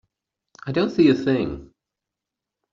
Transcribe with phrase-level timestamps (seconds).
[0.65, 1.69] I don't see a thing.